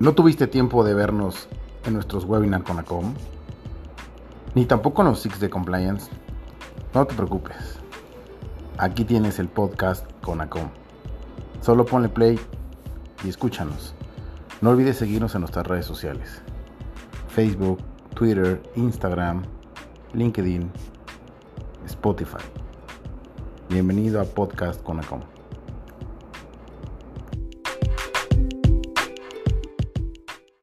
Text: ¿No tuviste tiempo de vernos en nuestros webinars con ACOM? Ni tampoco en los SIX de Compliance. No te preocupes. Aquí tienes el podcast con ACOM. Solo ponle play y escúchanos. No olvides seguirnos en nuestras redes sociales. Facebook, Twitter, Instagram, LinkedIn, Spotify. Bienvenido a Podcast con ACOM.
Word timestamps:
¿No 0.00 0.12
tuviste 0.12 0.48
tiempo 0.48 0.82
de 0.82 0.92
vernos 0.92 1.48
en 1.86 1.94
nuestros 1.94 2.24
webinars 2.24 2.64
con 2.64 2.80
ACOM? 2.80 3.14
Ni 4.56 4.64
tampoco 4.64 5.02
en 5.02 5.08
los 5.08 5.20
SIX 5.20 5.38
de 5.38 5.48
Compliance. 5.48 6.10
No 6.92 7.06
te 7.06 7.14
preocupes. 7.14 7.78
Aquí 8.76 9.04
tienes 9.04 9.38
el 9.38 9.46
podcast 9.46 10.04
con 10.20 10.40
ACOM. 10.40 10.68
Solo 11.60 11.86
ponle 11.86 12.08
play 12.08 12.40
y 13.24 13.28
escúchanos. 13.28 13.94
No 14.60 14.70
olvides 14.70 14.96
seguirnos 14.96 15.36
en 15.36 15.42
nuestras 15.42 15.64
redes 15.68 15.86
sociales. 15.86 16.42
Facebook, 17.28 17.78
Twitter, 18.16 18.60
Instagram, 18.74 19.44
LinkedIn, 20.12 20.72
Spotify. 21.86 22.42
Bienvenido 23.68 24.20
a 24.20 24.24
Podcast 24.24 24.82
con 24.82 24.98
ACOM. 24.98 25.20